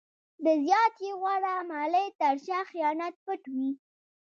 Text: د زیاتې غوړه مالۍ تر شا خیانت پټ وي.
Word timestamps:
د 0.43 0.45
زیاتې 0.65 1.09
غوړه 1.19 1.53
مالۍ 1.69 2.07
تر 2.19 2.35
شا 2.45 2.59
خیانت 2.71 3.15
پټ 3.25 3.41
وي. 3.55 3.69